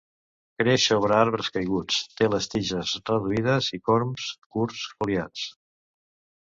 [0.61, 5.49] Creix sobre arbres caiguts; té les tiges reduïdes a corms curts, foliats.